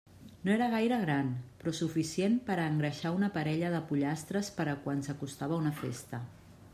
No 0.47 0.51
era 0.51 0.69
gaire 0.69 0.95
gran, 1.01 1.27
però 1.59 1.73
suficient 1.79 2.39
per 2.47 2.55
a 2.57 2.65
engreixar 2.73 3.13
una 3.19 3.31
parella 3.37 3.71
de 3.75 3.85
pollastres 3.93 4.53
per 4.59 4.67
a 4.73 4.77
quan 4.87 5.05
s'acostava 5.09 5.61
una 5.65 5.79
festa. 5.83 6.23